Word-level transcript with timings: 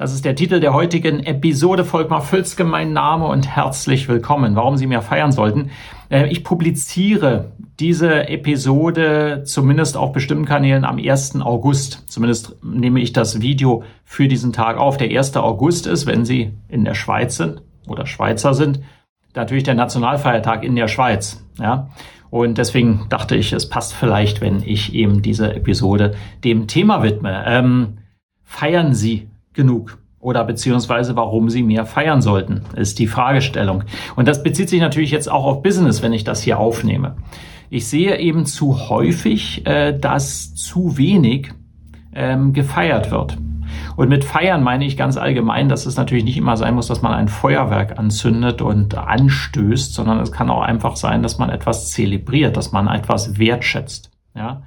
Das 0.00 0.14
ist 0.14 0.24
der 0.24 0.34
Titel 0.34 0.60
der 0.60 0.72
heutigen 0.72 1.20
Episode. 1.20 1.84
Volkmar 1.84 2.22
Völzke, 2.22 2.64
mein 2.64 2.94
Name 2.94 3.26
und 3.26 3.54
herzlich 3.54 4.08
willkommen. 4.08 4.56
Warum 4.56 4.78
Sie 4.78 4.86
mir 4.86 5.02
feiern 5.02 5.30
sollten. 5.30 5.72
Äh, 6.08 6.28
ich 6.28 6.42
publiziere 6.42 7.52
diese 7.78 8.26
Episode 8.26 9.42
zumindest 9.44 9.98
auf 9.98 10.12
bestimmten 10.12 10.46
Kanälen 10.46 10.86
am 10.86 10.96
1. 10.96 11.42
August. 11.42 12.10
Zumindest 12.10 12.56
nehme 12.64 12.98
ich 13.00 13.12
das 13.12 13.42
Video 13.42 13.82
für 14.02 14.26
diesen 14.26 14.54
Tag 14.54 14.78
auf. 14.78 14.96
Der 14.96 15.10
1. 15.14 15.36
August 15.36 15.86
ist, 15.86 16.06
wenn 16.06 16.24
Sie 16.24 16.54
in 16.70 16.86
der 16.86 16.94
Schweiz 16.94 17.36
sind 17.36 17.60
oder 17.86 18.06
Schweizer 18.06 18.54
sind, 18.54 18.80
natürlich 19.34 19.64
der 19.64 19.74
Nationalfeiertag 19.74 20.64
in 20.64 20.76
der 20.76 20.88
Schweiz. 20.88 21.44
Ja. 21.58 21.90
Und 22.30 22.56
deswegen 22.56 23.04
dachte 23.10 23.36
ich, 23.36 23.52
es 23.52 23.68
passt 23.68 23.92
vielleicht, 23.92 24.40
wenn 24.40 24.62
ich 24.62 24.94
eben 24.94 25.20
diese 25.20 25.54
Episode 25.54 26.14
dem 26.42 26.68
Thema 26.68 27.02
widme. 27.02 27.44
Ähm, 27.46 27.98
feiern 28.44 28.94
Sie 28.94 29.29
genug? 29.52 29.98
Oder 30.20 30.44
beziehungsweise 30.44 31.16
warum 31.16 31.48
sie 31.48 31.62
mehr 31.62 31.86
feiern 31.86 32.20
sollten, 32.20 32.62
ist 32.76 32.98
die 32.98 33.06
Fragestellung. 33.06 33.84
Und 34.16 34.28
das 34.28 34.42
bezieht 34.42 34.68
sich 34.68 34.80
natürlich 34.80 35.10
jetzt 35.10 35.30
auch 35.30 35.46
auf 35.46 35.62
Business, 35.62 36.02
wenn 36.02 36.12
ich 36.12 36.24
das 36.24 36.42
hier 36.42 36.58
aufnehme. 36.58 37.16
Ich 37.70 37.88
sehe 37.88 38.18
eben 38.18 38.44
zu 38.44 38.90
häufig, 38.90 39.66
äh, 39.66 39.98
dass 39.98 40.54
zu 40.54 40.98
wenig 40.98 41.52
ähm, 42.14 42.52
gefeiert 42.52 43.10
wird. 43.10 43.38
Und 43.96 44.08
mit 44.08 44.24
feiern 44.24 44.62
meine 44.62 44.84
ich 44.84 44.96
ganz 44.96 45.16
allgemein, 45.16 45.68
dass 45.68 45.86
es 45.86 45.96
natürlich 45.96 46.24
nicht 46.24 46.36
immer 46.36 46.56
sein 46.56 46.74
muss, 46.74 46.88
dass 46.88 47.02
man 47.02 47.12
ein 47.12 47.28
Feuerwerk 47.28 47.98
anzündet 47.98 48.60
und 48.60 48.96
anstößt, 48.96 49.94
sondern 49.94 50.20
es 50.20 50.32
kann 50.32 50.50
auch 50.50 50.62
einfach 50.62 50.96
sein, 50.96 51.22
dass 51.22 51.38
man 51.38 51.50
etwas 51.50 51.90
zelebriert, 51.90 52.56
dass 52.56 52.72
man 52.72 52.88
etwas 52.88 53.38
wertschätzt. 53.38 54.10
Ja? 54.34 54.64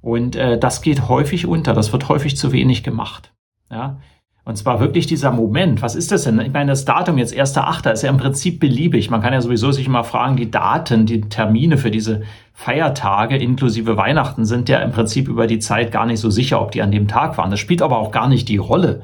Und 0.00 0.36
äh, 0.36 0.58
das 0.58 0.82
geht 0.82 1.08
häufig 1.08 1.46
unter, 1.46 1.74
das 1.74 1.92
wird 1.92 2.08
häufig 2.08 2.36
zu 2.36 2.52
wenig 2.52 2.82
gemacht. 2.82 3.31
Ja? 3.72 3.98
Und 4.44 4.56
zwar 4.56 4.80
wirklich 4.80 5.06
dieser 5.06 5.30
Moment. 5.30 5.82
Was 5.82 5.94
ist 5.94 6.10
das 6.10 6.24
denn? 6.24 6.40
Ich 6.40 6.52
meine, 6.52 6.72
das 6.72 6.84
Datum 6.84 7.16
jetzt 7.16 7.32
1.8. 7.32 7.92
ist 7.92 8.02
ja 8.02 8.10
im 8.10 8.16
Prinzip 8.16 8.58
beliebig. 8.58 9.08
Man 9.08 9.22
kann 9.22 9.32
ja 9.32 9.40
sowieso 9.40 9.70
sich 9.70 9.86
immer 9.86 10.02
fragen, 10.02 10.36
die 10.36 10.50
Daten, 10.50 11.06
die 11.06 11.20
Termine 11.20 11.78
für 11.78 11.92
diese 11.92 12.22
Feiertage 12.52 13.36
inklusive 13.36 13.96
Weihnachten 13.96 14.44
sind 14.44 14.68
ja 14.68 14.80
im 14.80 14.90
Prinzip 14.90 15.28
über 15.28 15.46
die 15.46 15.60
Zeit 15.60 15.92
gar 15.92 16.06
nicht 16.06 16.18
so 16.18 16.28
sicher, 16.28 16.60
ob 16.60 16.72
die 16.72 16.82
an 16.82 16.90
dem 16.90 17.06
Tag 17.06 17.38
waren. 17.38 17.52
Das 17.52 17.60
spielt 17.60 17.82
aber 17.82 17.98
auch 17.98 18.10
gar 18.10 18.28
nicht 18.28 18.48
die 18.48 18.56
Rolle. 18.56 19.02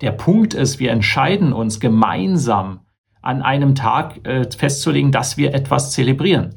Der 0.00 0.12
Punkt 0.12 0.54
ist, 0.54 0.78
wir 0.78 0.90
entscheiden 0.90 1.52
uns 1.52 1.80
gemeinsam 1.80 2.80
an 3.20 3.42
einem 3.42 3.74
Tag 3.74 4.26
äh, 4.26 4.48
festzulegen, 4.50 5.12
dass 5.12 5.36
wir 5.36 5.52
etwas 5.52 5.92
zelebrieren. 5.92 6.54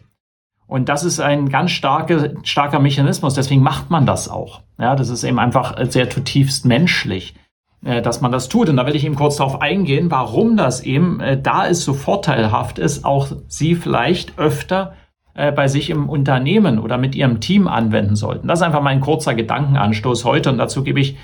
Und 0.67 0.88
das 0.88 1.04
ist 1.04 1.20
ein 1.20 1.50
ganz 1.50 1.72
starke, 1.72 2.36
starker 2.44 2.80
Mechanismus. 2.80 3.34
Deswegen 3.34 3.62
macht 3.62 3.89
man 3.89 4.06
das 4.06 4.30
auch. 4.30 4.62
Ja, 4.80 4.95
das 4.95 5.09
ist 5.09 5.26
eben 5.26 5.38
einfach 5.38 5.76
sehr 5.89 6.09
zutiefst 6.09 6.66
menschlich. 6.66 7.36
Äh, 7.83 8.03
dass 8.03 8.21
man 8.21 8.31
das 8.31 8.47
tut. 8.47 8.69
Und 8.69 8.77
da 8.77 8.85
will 8.85 8.95
ich 8.95 9.05
eben 9.05 9.15
kurz 9.15 9.37
darauf 9.37 9.59
eingehen, 9.61 10.11
warum 10.11 10.55
das 10.55 10.81
eben, 10.81 11.19
äh, 11.19 11.41
da 11.41 11.67
es 11.67 11.83
so 11.83 11.95
vorteilhaft 11.95 12.77
ist, 12.77 13.03
auch 13.05 13.29
Sie 13.47 13.73
vielleicht 13.73 14.37
öfter 14.37 14.93
äh, 15.33 15.52
bei 15.52 15.67
sich 15.67 15.89
im 15.89 16.08
Unternehmen 16.08 16.77
oder 16.77 16.99
mit 16.99 17.15
Ihrem 17.15 17.39
Team 17.39 17.67
anwenden 17.67 18.15
sollten. 18.15 18.47
Das 18.47 18.59
ist 18.59 18.64
einfach 18.64 18.83
mein 18.83 19.02
kurzer 19.02 19.33
Gedankenanstoß 19.33 20.25
heute 20.25 20.52
und 20.52 20.58
dazu 20.58 20.83
gebe 20.83 20.99
ich 20.99 21.17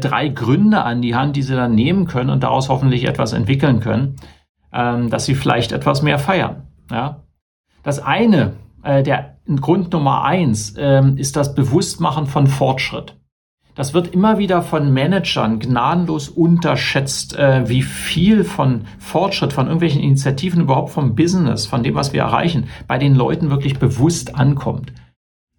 drei 0.00 0.28
Gründe 0.28 0.84
an 0.84 1.02
die 1.02 1.16
Hand, 1.16 1.34
die 1.34 1.42
Sie 1.42 1.56
dann 1.56 1.74
nehmen 1.74 2.06
können 2.06 2.30
und 2.30 2.44
daraus 2.44 2.68
hoffentlich 2.68 3.04
etwas 3.04 3.32
entwickeln 3.32 3.80
können, 3.80 4.14
ähm, 4.72 5.10
dass 5.10 5.24
Sie 5.24 5.34
vielleicht 5.34 5.72
etwas 5.72 6.02
mehr 6.02 6.20
feiern. 6.20 6.68
Das 7.82 7.98
eine, 7.98 8.52
der 8.84 9.38
Grund 9.60 9.92
Nummer 9.92 10.22
eins, 10.22 10.76
ähm, 10.78 11.16
ist 11.16 11.34
das 11.34 11.56
Bewusstmachen 11.56 12.26
von 12.26 12.46
Fortschritt. 12.46 13.16
Das 13.74 13.94
wird 13.94 14.08
immer 14.08 14.36
wieder 14.36 14.60
von 14.60 14.92
Managern 14.92 15.58
gnadenlos 15.58 16.28
unterschätzt, 16.28 17.38
äh, 17.38 17.68
wie 17.68 17.82
viel 17.82 18.44
von 18.44 18.84
Fortschritt, 18.98 19.54
von 19.54 19.66
irgendwelchen 19.66 20.02
Initiativen, 20.02 20.62
überhaupt 20.62 20.90
vom 20.90 21.14
Business, 21.14 21.66
von 21.66 21.82
dem, 21.82 21.94
was 21.94 22.12
wir 22.12 22.20
erreichen, 22.20 22.68
bei 22.86 22.98
den 22.98 23.14
Leuten 23.14 23.48
wirklich 23.48 23.78
bewusst 23.78 24.34
ankommt. 24.34 24.92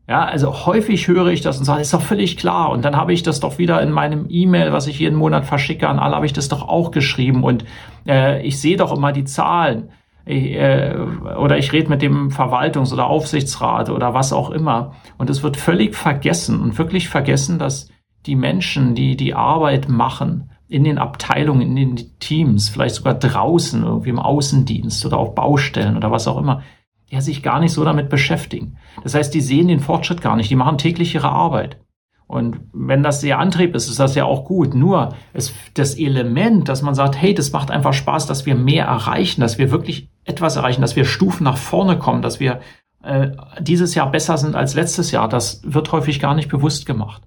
Ja, 0.07 0.25
also 0.25 0.65
häufig 0.65 1.07
höre 1.07 1.27
ich 1.27 1.41
das 1.41 1.57
und 1.57 1.65
sage, 1.65 1.81
ist 1.81 1.93
doch 1.93 2.01
völlig 2.01 2.37
klar. 2.37 2.69
Und 2.69 2.83
dann 2.85 2.97
habe 2.97 3.13
ich 3.13 3.23
das 3.23 3.39
doch 3.39 3.57
wieder 3.57 3.81
in 3.81 3.89
meinem 3.89 4.27
E-Mail, 4.29 4.73
was 4.73 4.87
ich 4.87 4.99
jeden 4.99 5.17
Monat 5.17 5.45
verschicke 5.45 5.87
an 5.87 5.97
alle, 5.97 6.15
habe 6.15 6.25
ich 6.25 6.33
das 6.33 6.49
doch 6.49 6.67
auch 6.67 6.91
geschrieben. 6.91 7.43
Und 7.43 7.65
äh, 8.05 8.45
ich 8.45 8.59
sehe 8.59 8.77
doch 8.77 8.95
immer 8.95 9.13
die 9.13 9.23
Zahlen. 9.23 9.89
Ich, 10.25 10.51
äh, 10.53 10.95
oder 11.37 11.57
ich 11.57 11.71
rede 11.71 11.89
mit 11.89 12.01
dem 12.01 12.29
Verwaltungs- 12.29 12.93
oder 12.93 13.07
Aufsichtsrat 13.07 13.89
oder 13.89 14.13
was 14.13 14.33
auch 14.33 14.51
immer. 14.51 14.93
Und 15.17 15.29
es 15.29 15.41
wird 15.41 15.57
völlig 15.57 15.95
vergessen 15.95 16.61
und 16.61 16.77
wirklich 16.77 17.09
vergessen, 17.09 17.57
dass 17.57 17.87
die 18.25 18.35
Menschen, 18.35 18.95
die 18.95 19.15
die 19.17 19.33
Arbeit 19.33 19.89
machen, 19.89 20.49
in 20.67 20.83
den 20.83 20.97
Abteilungen, 20.97 21.61
in 21.61 21.75
den 21.75 22.19
Teams, 22.19 22.69
vielleicht 22.69 22.95
sogar 22.95 23.13
draußen, 23.13 23.83
irgendwie 23.83 24.09
im 24.09 24.19
Außendienst 24.19 25.05
oder 25.05 25.17
auf 25.17 25.35
Baustellen 25.35 25.97
oder 25.97 26.09
was 26.09 26.27
auch 26.27 26.37
immer, 26.37 26.63
die 27.11 27.21
sich 27.21 27.43
gar 27.43 27.59
nicht 27.59 27.73
so 27.73 27.83
damit 27.83 28.09
beschäftigen. 28.09 28.77
Das 29.03 29.13
heißt, 29.13 29.33
die 29.33 29.41
sehen 29.41 29.67
den 29.67 29.79
Fortschritt 29.79 30.21
gar 30.21 30.35
nicht, 30.35 30.49
die 30.49 30.55
machen 30.55 30.79
täglich 30.79 31.13
ihre 31.13 31.29
Arbeit. 31.29 31.77
Und 32.25 32.61
wenn 32.73 33.03
das 33.03 33.19
der 33.19 33.37
Antrieb 33.37 33.75
ist, 33.75 33.89
ist 33.89 33.99
das 33.99 34.15
ja 34.15 34.25
auch 34.25 34.45
gut. 34.45 34.73
Nur 34.73 35.09
es, 35.33 35.53
das 35.75 35.95
Element, 35.95 36.69
dass 36.69 36.81
man 36.81 36.95
sagt, 36.95 37.21
hey, 37.21 37.35
das 37.35 37.51
macht 37.51 37.69
einfach 37.69 37.93
Spaß, 37.93 38.25
dass 38.25 38.47
wir 38.47 38.55
mehr 38.55 38.85
erreichen, 38.85 39.41
dass 39.41 39.59
wir 39.59 39.69
wirklich 39.69 40.09
etwas 40.23 40.55
erreichen, 40.55 40.81
dass 40.81 40.95
wir 40.95 41.05
Stufen 41.05 41.43
nach 41.43 41.57
vorne 41.57 41.99
kommen, 41.99 42.23
dass 42.23 42.39
wir 42.39 42.61
äh, 43.03 43.31
dieses 43.59 43.93
Jahr 43.93 44.09
besser 44.09 44.37
sind 44.37 44.55
als 44.55 44.73
letztes 44.73 45.11
Jahr, 45.11 45.27
das 45.27 45.61
wird 45.63 45.91
häufig 45.91 46.19
gar 46.19 46.33
nicht 46.33 46.49
bewusst 46.49 46.87
gemacht. 46.87 47.21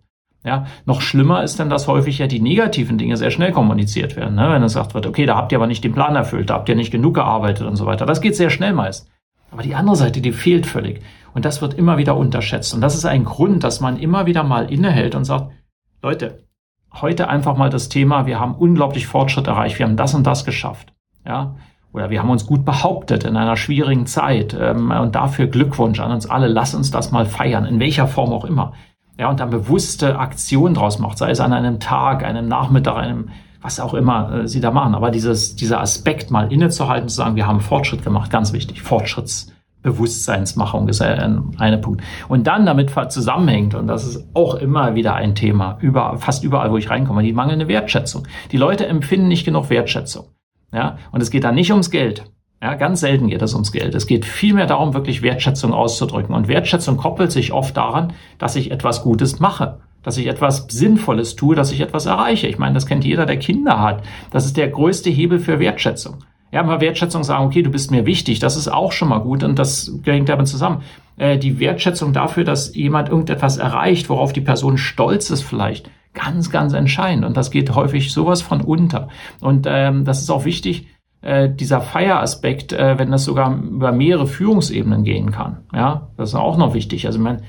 Ja, 0.47 0.67
noch 0.84 1.01
schlimmer 1.01 1.43
ist 1.43 1.59
dann, 1.59 1.69
dass 1.69 1.89
häufig 1.89 2.19
ja 2.19 2.29
die 2.29 2.39
negativen 2.39 2.99
Dinge 2.99 3.17
sehr 3.17 3.33
schnell 3.33 3.51
kommuniziert 3.51 4.15
werden. 4.15 4.37
Ne? 4.37 4.49
Wenn 4.49 4.62
es 4.62 4.75
gesagt 4.75 4.95
wird, 4.95 5.05
okay, 5.05 5.27
da 5.27 5.34
habt 5.34 5.51
ihr 5.51 5.59
aber 5.59 5.67
nicht 5.67 5.83
den 5.83 5.93
Plan 5.93 6.15
erfüllt, 6.15 6.51
da 6.51 6.55
habt 6.55 6.69
ihr 6.69 6.77
nicht 6.77 6.93
genug 6.93 7.15
gearbeitet 7.15 7.67
und 7.67 7.75
so 7.75 7.84
weiter. 7.84 8.07
Das 8.07 8.21
geht 8.21 8.37
sehr 8.37 8.51
schnell 8.51 8.73
meist. 8.73 9.11
Aber 9.51 9.65
die 9.65 9.75
andere 9.75 9.97
Seite, 9.97 10.21
die 10.21 10.31
fehlt 10.31 10.65
völlig. 10.67 11.03
Und 11.35 11.45
das 11.45 11.62
wird 11.62 11.75
immer 11.75 11.99
wieder 11.99 12.17
unterschätzt. 12.17 12.75
Und 12.75 12.81
das 12.81 12.95
ist 12.95 13.05
ein 13.05 13.25
Grund, 13.25 13.65
dass 13.65 13.81
man 13.81 13.97
immer 13.97 14.27
wieder 14.27 14.45
mal 14.45 14.71
innehält 14.71 15.17
und 15.17 15.25
sagt, 15.25 15.51
Leute, 16.01 16.45
heute 16.95 17.29
einfach 17.29 17.56
mal 17.56 17.69
das 17.69 17.89
Thema, 17.89 18.27
wir 18.27 18.39
haben 18.39 18.55
unglaublich 18.55 19.09
Fortschritt 19.09 19.49
erreicht, 19.49 19.81
wir 19.81 19.87
haben 19.87 19.97
das 19.97 20.15
und 20.15 20.29
das 20.29 20.45
geschafft. 20.45 20.93
Ja, 21.27 21.56
oder 21.93 22.11
wir 22.11 22.21
haben 22.21 22.31
uns 22.31 22.47
gut 22.47 22.65
behauptet 22.65 23.25
in 23.25 23.37
einer 23.37 23.56
schwierigen 23.56 24.06
Zeit. 24.06 24.56
Ähm, 24.59 24.93
und 24.93 25.17
dafür 25.17 25.49
Glückwunsch 25.49 25.99
an 25.99 26.12
uns 26.12 26.31
alle. 26.31 26.47
Lass 26.47 26.73
uns 26.73 26.93
das 26.93 27.11
mal 27.11 27.27
feiern, 27.27 27.65
in 27.65 27.81
welcher 27.81 28.06
Form 28.06 28.33
auch 28.33 28.45
immer 28.45 28.75
ja, 29.19 29.31
und 29.31 29.41
dann 29.41 29.50
bewusste 29.50 30.19
Aktion 30.19 30.75
draus 30.75 30.99
macht, 30.99 31.19
sei 31.19 31.31
es 31.31 31.41
an 31.41 31.53
einem 31.53 31.81
Tag, 31.81 32.25
einem 32.25 32.49
Nachmittag, 32.49 32.97
einem 32.97 33.31
was 33.66 33.81
auch 33.81 33.94
immer 33.94 34.32
äh, 34.32 34.47
sie 34.49 34.60
da 34.60 34.71
machen. 34.71 34.94
Aber 34.94 35.10
dieses, 35.10 35.56
dieser 35.56 35.81
Aspekt 35.81 36.31
mal 36.31 36.53
innezuhalten, 36.53 37.09
zu 37.09 37.16
sagen, 37.16 37.34
wir 37.37 37.47
haben 37.47 37.60
Fortschritt 37.60 38.05
gemacht, 38.05 38.31
ganz 38.31 38.53
wichtig. 38.53 38.82
Fortschrittsbewusstseinsmachung 38.82 40.87
ist 40.88 41.00
ein, 41.03 41.56
ein 41.59 41.81
Punkt. 41.81 42.03
Und 42.28 42.47
dann 42.47 42.66
damit 42.66 42.93
zusammenhängt, 43.09 43.75
und 43.75 43.88
das 43.88 44.06
ist 44.06 44.25
auch 44.34 44.55
immer 44.55 44.94
wieder 44.94 45.15
ein 45.15 45.34
Thema, 45.34 45.78
über, 45.81 46.19
fast 46.19 46.44
überall, 46.44 46.71
wo 46.71 46.76
ich 46.76 46.91
reinkomme, 46.91 47.25
die 47.25 47.32
mangelnde 47.32 47.67
Wertschätzung. 47.69 48.29
Die 48.52 48.58
Leute 48.58 48.87
empfinden 48.87 49.26
nicht 49.29 49.44
genug 49.44 49.69
Wertschätzung. 49.69 50.26
Ja, 50.73 50.99
und 51.11 51.20
es 51.23 51.31
geht 51.31 51.44
da 51.44 51.52
nicht 51.52 51.70
ums 51.70 51.91
Geld. 51.91 52.25
Ja, 52.62 52.75
ganz 52.75 53.00
selten 53.00 53.29
geht 53.29 53.43
es 53.43 53.53
ums 53.53 53.70
Geld. 53.70 53.94
Es 53.94 54.06
geht 54.06 54.25
vielmehr 54.25 54.67
darum, 54.67 54.94
wirklich 54.94 55.23
Wertschätzung 55.23 55.75
auszudrücken. 55.75 56.35
Und 56.35 56.49
Wertschätzung 56.49 56.97
koppelt 56.97 57.31
sich 57.31 57.53
oft 57.53 57.76
daran, 57.76 58.14
dass 58.38 58.56
ich 58.56 58.70
etwas 58.70 59.03
Gutes 59.03 59.41
mache, 59.41 59.79
dass 60.03 60.17
ich 60.17 60.26
etwas 60.26 60.67
Sinnvolles 60.70 61.37
tue, 61.37 61.55
dass 61.55 61.70
ich 61.70 61.81
etwas 61.81 62.06
erreiche. 62.06 62.47
Ich 62.47 62.58
meine, 62.58 62.75
das 62.75 62.87
kennt 62.87 63.05
jeder, 63.05 63.26
der 63.26 63.38
Kinder 63.38 63.81
hat. 63.82 64.03
Das 64.31 64.47
ist 64.47 64.56
der 64.56 64.69
größte 64.69 65.11
Hebel 65.11 65.38
für 65.38 65.58
Wertschätzung. 65.58 66.25
Ja, 66.50 66.62
mal 66.62 66.81
Wertschätzung 66.81 67.25
sagen, 67.25 67.44
okay, 67.44 67.62
du 67.62 67.70
bist 67.70 67.91
mir 67.91 68.06
wichtig, 68.06 68.38
das 68.38 68.56
ist 68.56 68.69
auch 68.69 68.93
schon 68.93 69.08
mal 69.08 69.19
gut 69.19 69.43
und 69.43 69.58
das 69.58 69.93
hängt 70.05 70.29
damit 70.29 70.49
zusammen. 70.49 70.82
Äh, 71.19 71.37
die 71.37 71.58
Wertschätzung 71.58 72.14
dafür, 72.14 72.44
dass 72.44 72.75
jemand 72.75 73.11
irgendetwas 73.11 73.58
erreicht, 73.58 74.08
worauf 74.08 74.32
die 74.32 74.41
Person 74.41 74.79
stolz 74.79 75.29
ist 75.29 75.43
vielleicht, 75.43 75.91
ganz, 76.14 76.50
ganz 76.50 76.73
entscheidend. 76.73 77.26
Und 77.26 77.37
das 77.37 77.50
geht 77.50 77.75
häufig 77.75 78.12
sowas 78.12 78.41
von 78.41 78.62
unter. 78.62 79.08
Und 79.41 79.67
ähm, 79.69 80.05
das 80.05 80.20
ist 80.20 80.31
auch 80.31 80.44
wichtig, 80.47 80.87
äh, 81.23 81.49
dieser 81.49 81.81
Feieraspekt, 81.81 82.73
äh, 82.73 82.99
wenn 82.99 83.11
das 83.11 83.25
sogar 83.25 83.55
über 83.55 83.93
mehrere 83.93 84.27
Führungsebenen 84.27 85.05
gehen 85.05 85.33
kann. 85.33 85.59
Ja, 85.75 86.09
das 86.17 86.31
ist 86.31 86.35
auch 86.35 86.57
noch 86.57 86.75
wichtig. 86.75 87.07
Also 87.07 87.19
man, 87.19 87.43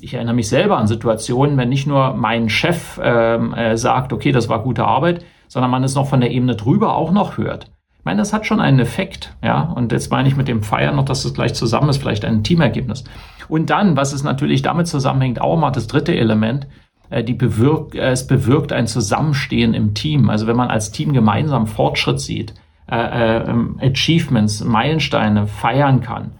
ich 0.00 0.14
erinnere 0.14 0.34
mich 0.34 0.48
selber 0.48 0.78
an 0.78 0.86
Situationen, 0.86 1.56
wenn 1.56 1.68
nicht 1.68 1.86
nur 1.86 2.14
mein 2.14 2.48
Chef 2.48 3.00
ähm, 3.02 3.54
äh, 3.54 3.76
sagt, 3.76 4.12
okay, 4.12 4.32
das 4.32 4.48
war 4.48 4.62
gute 4.62 4.84
Arbeit, 4.84 5.24
sondern 5.48 5.70
man 5.70 5.84
es 5.84 5.94
noch 5.94 6.08
von 6.08 6.20
der 6.20 6.30
Ebene 6.30 6.56
drüber 6.56 6.96
auch 6.96 7.12
noch 7.12 7.38
hört. 7.38 7.70
Ich 7.98 8.04
meine, 8.04 8.18
das 8.18 8.32
hat 8.32 8.46
schon 8.46 8.60
einen 8.60 8.80
Effekt, 8.80 9.36
ja. 9.44 9.62
Und 9.62 9.92
jetzt 9.92 10.10
meine 10.10 10.26
ich 10.26 10.36
mit 10.36 10.48
dem 10.48 10.64
Feiern 10.64 10.96
noch, 10.96 11.04
dass 11.04 11.24
es 11.24 11.34
gleich 11.34 11.54
zusammen 11.54 11.88
ist, 11.88 11.98
vielleicht 11.98 12.24
ein 12.24 12.42
Teamergebnis. 12.42 13.04
Und 13.48 13.70
dann, 13.70 13.96
was 13.96 14.12
es 14.12 14.24
natürlich 14.24 14.62
damit 14.62 14.88
zusammenhängt, 14.88 15.40
auch 15.40 15.56
mal 15.56 15.70
das 15.70 15.86
dritte 15.86 16.16
Element, 16.16 16.66
äh, 17.10 17.22
die 17.22 17.34
bewirkt, 17.34 17.94
äh, 17.94 18.10
es 18.10 18.26
bewirkt 18.26 18.72
ein 18.72 18.88
Zusammenstehen 18.88 19.72
im 19.72 19.94
Team. 19.94 20.30
Also 20.30 20.48
wenn 20.48 20.56
man 20.56 20.68
als 20.68 20.90
Team 20.90 21.12
gemeinsam 21.12 21.68
Fortschritt 21.68 22.18
sieht, 22.18 22.54
Achievements, 22.88 24.64
Meilensteine 24.64 25.46
feiern 25.46 26.00
kann, 26.00 26.32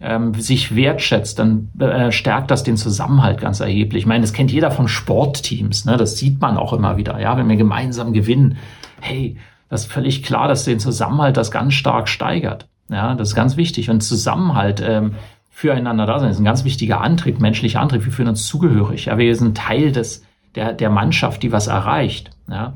ähm, 0.00 0.34
sich 0.34 0.74
wertschätzt, 0.74 1.38
dann 1.38 1.70
äh, 1.78 2.12
stärkt 2.12 2.50
das 2.50 2.62
den 2.62 2.76
Zusammenhalt 2.76 3.40
ganz 3.40 3.60
erheblich. 3.60 4.02
Ich 4.02 4.06
meine, 4.06 4.22
das 4.22 4.32
kennt 4.32 4.52
jeder 4.52 4.70
von 4.70 4.88
Sportteams, 4.88 5.84
ne? 5.84 5.96
das 5.96 6.18
sieht 6.18 6.40
man 6.40 6.56
auch 6.56 6.72
immer 6.72 6.96
wieder, 6.96 7.18
ja, 7.20 7.36
wenn 7.36 7.48
wir 7.48 7.56
gemeinsam 7.56 8.12
gewinnen. 8.12 8.58
Hey, 9.00 9.36
das 9.68 9.86
ist 9.86 9.92
völlig 9.92 10.22
klar, 10.22 10.48
dass 10.48 10.64
den 10.64 10.78
Zusammenhalt 10.78 11.36
das 11.36 11.50
ganz 11.50 11.74
stark 11.74 12.08
steigert. 12.08 12.68
Ja, 12.88 13.14
das 13.14 13.28
ist 13.30 13.34
ganz 13.34 13.56
wichtig. 13.56 13.88
Und 13.88 14.02
Zusammenhalt 14.02 14.82
ähm, 14.86 15.14
füreinander 15.50 16.06
da 16.06 16.18
sein 16.20 16.30
ist 16.30 16.38
ein 16.38 16.44
ganz 16.44 16.64
wichtiger 16.64 17.00
Antrieb, 17.00 17.40
menschlicher 17.40 17.80
Antrieb. 17.80 18.04
Wir 18.04 18.12
fühlen 18.12 18.28
uns 18.28 18.46
zugehörig. 18.46 19.06
Ja, 19.06 19.18
wir 19.18 19.34
sind 19.36 19.56
Teil 19.56 19.92
des, 19.92 20.24
der, 20.54 20.72
der 20.72 20.90
Mannschaft, 20.90 21.42
die 21.42 21.52
was 21.52 21.66
erreicht. 21.66 22.30
Ja, 22.48 22.74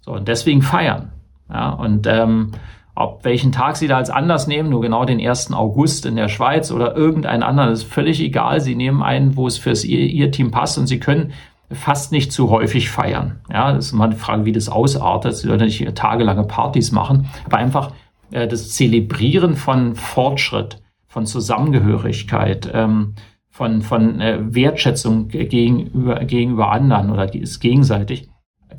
so 0.00 0.12
und 0.12 0.28
deswegen 0.28 0.62
feiern. 0.62 1.10
Ja, 1.52 1.70
und 1.70 2.06
ähm, 2.06 2.52
ob 2.94 3.24
welchen 3.24 3.52
Tag 3.52 3.76
Sie 3.76 3.88
da 3.88 3.96
als 3.96 4.10
Anlass 4.10 4.46
nehmen, 4.46 4.68
nur 4.68 4.82
genau 4.82 5.04
den 5.04 5.20
1. 5.20 5.52
August 5.52 6.04
in 6.04 6.16
der 6.16 6.28
Schweiz 6.28 6.70
oder 6.70 6.96
irgendeinen 6.96 7.42
anderen, 7.42 7.72
ist 7.72 7.84
völlig 7.84 8.20
egal. 8.20 8.60
Sie 8.60 8.74
nehmen 8.74 9.02
einen, 9.02 9.36
wo 9.36 9.46
es 9.46 9.58
fürs 9.58 9.84
ihr, 9.84 10.00
ihr 10.00 10.30
Team 10.30 10.50
passt 10.50 10.78
und 10.78 10.86
Sie 10.86 11.00
können 11.00 11.32
fast 11.70 12.12
nicht 12.12 12.32
zu 12.32 12.50
häufig 12.50 12.90
feiern. 12.90 13.40
Ja, 13.50 13.72
das 13.72 13.86
ist 13.86 13.92
mal 13.92 14.04
eine 14.04 14.16
Frage, 14.16 14.44
wie 14.44 14.52
das 14.52 14.68
ausartet. 14.68 15.36
Sie 15.36 15.48
sollten 15.48 15.64
nicht 15.64 15.94
tagelange 15.94 16.44
Partys 16.44 16.92
machen, 16.92 17.28
aber 17.46 17.56
einfach 17.56 17.92
äh, 18.30 18.46
das 18.46 18.70
Zelebrieren 18.70 19.56
von 19.56 19.94
Fortschritt, 19.94 20.82
von 21.06 21.24
Zusammengehörigkeit, 21.24 22.70
ähm, 22.74 23.14
von, 23.50 23.82
von 23.82 24.20
äh, 24.20 24.38
Wertschätzung 24.54 25.28
gegenüber, 25.28 26.24
gegenüber 26.24 26.72
anderen 26.72 27.10
oder 27.10 27.34
ist 27.34 27.60
gegenseitig 27.60 28.28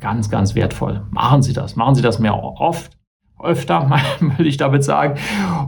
ganz, 0.00 0.30
ganz 0.30 0.54
wertvoll. 0.54 1.02
Machen 1.10 1.42
Sie 1.42 1.52
das. 1.52 1.76
Machen 1.76 1.94
Sie 1.94 2.02
das 2.02 2.18
mehr 2.18 2.42
oft 2.42 2.92
öfter, 3.44 3.90
würde 4.20 4.48
ich 4.48 4.56
damit 4.56 4.84
sagen. 4.84 5.18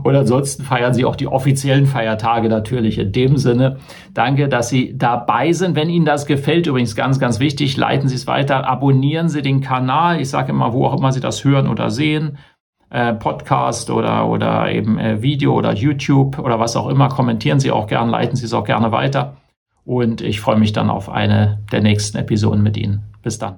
Und 0.03 0.15
ansonsten 0.15 0.63
feiern 0.63 0.93
Sie 0.93 1.05
auch 1.05 1.15
die 1.15 1.27
offiziellen 1.27 1.85
Feiertage 1.85 2.49
natürlich. 2.49 2.97
In 2.97 3.11
dem 3.11 3.37
Sinne, 3.37 3.77
danke, 4.13 4.47
dass 4.49 4.69
Sie 4.69 4.97
dabei 4.97 5.51
sind. 5.51 5.75
Wenn 5.75 5.89
Ihnen 5.89 6.05
das 6.05 6.25
gefällt, 6.25 6.67
übrigens 6.67 6.95
ganz, 6.95 7.19
ganz 7.19 7.39
wichtig, 7.39 7.77
leiten 7.77 8.07
Sie 8.07 8.15
es 8.15 8.27
weiter, 8.27 8.67
abonnieren 8.67 9.29
Sie 9.29 9.41
den 9.41 9.61
Kanal. 9.61 10.19
Ich 10.19 10.29
sage 10.29 10.51
immer, 10.51 10.73
wo 10.73 10.85
auch 10.85 10.97
immer 10.97 11.11
Sie 11.11 11.21
das 11.21 11.43
hören 11.43 11.67
oder 11.67 11.89
sehen. 11.89 12.37
Äh, 12.89 13.13
Podcast 13.13 13.89
oder, 13.89 14.29
oder 14.29 14.71
eben 14.71 14.97
äh, 14.97 15.21
Video 15.21 15.53
oder 15.53 15.73
YouTube 15.73 16.39
oder 16.39 16.59
was 16.59 16.77
auch 16.77 16.87
immer. 16.87 17.09
Kommentieren 17.09 17.59
Sie 17.59 17.69
auch 17.69 17.87
gern, 17.87 18.09
leiten 18.09 18.37
Sie 18.37 18.45
es 18.45 18.53
auch 18.53 18.63
gerne 18.63 18.93
weiter. 18.93 19.35
Und 19.83 20.21
ich 20.21 20.39
freue 20.39 20.57
mich 20.57 20.71
dann 20.71 20.89
auf 20.89 21.09
eine 21.09 21.63
der 21.71 21.81
nächsten 21.81 22.17
Episoden 22.17 22.63
mit 22.63 22.77
Ihnen. 22.77 23.03
Bis 23.21 23.39
dann. 23.39 23.57